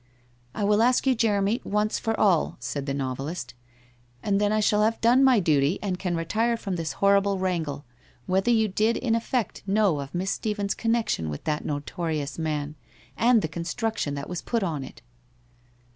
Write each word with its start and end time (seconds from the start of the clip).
'I 0.55 0.63
will 0.63 0.81
ask 0.81 1.05
you, 1.05 1.13
Jeremy, 1.13 1.61
once 1.63 1.99
for 1.99 2.19
all' 2.19 2.57
said 2.59 2.87
the 2.87 2.93
nov 2.95 3.19
elist, 3.19 3.53
'and 4.23 4.41
then 4.41 4.51
I 4.51 4.59
shall 4.59 4.81
have 4.81 4.99
done 4.99 5.23
my 5.23 5.39
duty 5.39 5.77
and 5.79 5.99
can 5.99 6.15
retire 6.15 6.57
from 6.57 6.75
this 6.75 6.93
horrible 6.93 7.37
wrangle— 7.37 7.85
whether 8.25 8.49
you 8.49 8.67
did 8.67 8.97
in 8.97 9.13
effect 9.13 9.61
know 9.67 9.99
of 9.99 10.13
M'iss 10.15 10.31
Stephens' 10.31 10.73
connection 10.73 11.29
with 11.29 11.43
that 11.43 11.65
notorious 11.65 12.39
man, 12.39 12.73
and 13.15 13.43
the 13.43 13.47
construction 13.47 14.15
that 14.15 14.27
was 14.27 14.41
put 14.41 14.63
on 14.63 14.83
it?' 14.83 15.03